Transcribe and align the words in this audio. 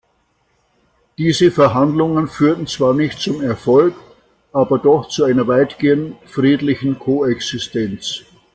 Diese 1.19 1.51
Verhandlungen 1.51 2.27
führten 2.27 2.65
zwar 2.65 2.95
nicht 2.95 3.19
zum 3.19 3.39
Erfolg, 3.43 3.93
aber 4.51 4.79
doch 4.79 5.09
zu 5.09 5.25
einer 5.25 5.45
weitgehend 5.47 6.15
friedlichen 6.25 6.97
Koexistenz. 6.97 8.23